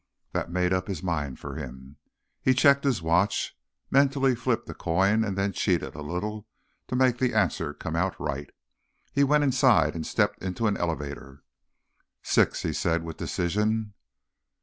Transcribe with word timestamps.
That 0.31 0.49
made 0.51 0.73
up 0.73 0.87
his 0.87 1.03
mind 1.03 1.37
for 1.39 1.53
him. 1.53 1.97
He 2.41 2.55
checked 2.55 2.83
his 2.85 3.03
watch, 3.03 3.55
mentally 3.91 4.33
flipped 4.33 4.67
a 4.67 4.73
coin 4.73 5.23
and 5.23 5.37
then 5.37 5.51
cheated 5.53 5.93
a 5.93 6.01
little 6.01 6.47
to 6.87 6.95
make 6.95 7.19
the 7.19 7.35
answer 7.35 7.71
come 7.75 7.95
out 7.95 8.19
right. 8.19 8.49
He 9.13 9.23
went 9.23 9.43
inside 9.43 9.93
and 9.93 10.03
stepped 10.07 10.41
into 10.41 10.65
an 10.65 10.75
elevator. 10.77 11.43
"Six," 12.23 12.63
he 12.63 12.73
said 12.73 13.03
with 13.03 13.17
decision. 13.17 13.93